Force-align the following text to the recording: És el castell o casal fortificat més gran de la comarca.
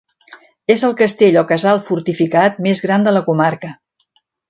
És 0.75 0.85
el 0.87 0.95
castell 1.01 1.37
o 1.43 1.45
casal 1.53 1.83
fortificat 1.91 2.59
més 2.69 2.85
gran 2.87 3.09
de 3.09 3.15
la 3.19 3.25
comarca. 3.31 3.75